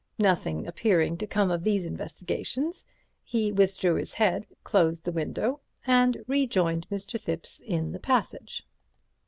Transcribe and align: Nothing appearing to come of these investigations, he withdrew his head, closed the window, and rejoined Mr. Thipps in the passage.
Nothing 0.17 0.65
appearing 0.65 1.17
to 1.19 1.27
come 1.27 1.51
of 1.51 1.63
these 1.63 1.85
investigations, 1.85 2.87
he 3.21 3.51
withdrew 3.51 3.97
his 3.97 4.15
head, 4.15 4.47
closed 4.63 5.03
the 5.05 5.11
window, 5.11 5.59
and 5.85 6.17
rejoined 6.25 6.87
Mr. 6.89 7.19
Thipps 7.21 7.61
in 7.61 7.91
the 7.91 7.99
passage. 7.99 8.65